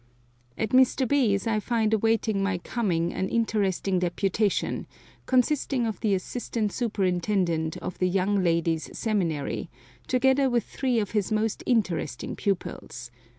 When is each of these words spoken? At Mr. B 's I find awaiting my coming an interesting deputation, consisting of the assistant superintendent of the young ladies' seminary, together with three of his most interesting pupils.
At 0.57 0.69
Mr. 0.69 1.07
B 1.07 1.35
's 1.37 1.45
I 1.45 1.59
find 1.59 1.93
awaiting 1.93 2.41
my 2.41 2.57
coming 2.57 3.13
an 3.13 3.29
interesting 3.29 3.99
deputation, 3.99 4.87
consisting 5.27 5.85
of 5.85 5.99
the 5.99 6.15
assistant 6.15 6.71
superintendent 6.73 7.77
of 7.77 7.99
the 7.99 8.09
young 8.09 8.43
ladies' 8.43 8.89
seminary, 8.97 9.69
together 10.07 10.49
with 10.49 10.63
three 10.63 10.99
of 10.99 11.11
his 11.11 11.31
most 11.31 11.61
interesting 11.67 12.35
pupils. 12.35 13.11